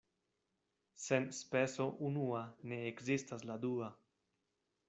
[1.03, 3.95] Sen speso unua ne ekzistas la dua.